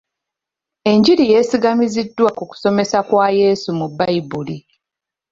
Enjiri 0.91 1.23
yesigamiziddwa 1.33 2.29
ku 2.37 2.43
kusomesa 2.49 2.97
kwa 3.07 3.27
Yesu 3.41 3.69
mu 3.79 3.87
bayibuli. 3.97 4.57